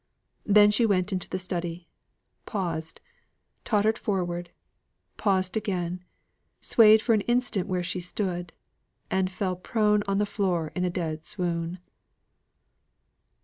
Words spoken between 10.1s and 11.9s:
the floor in a dead swoon.